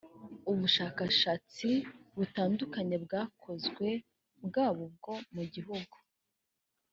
ubushakashatsi 0.51 1.69
butandukanye 2.15 2.95
bwakozwe 3.05 3.87
bwaba 4.45 4.79
ubwo 4.87 5.13
mu 5.33 5.43
gihugu 5.53 5.95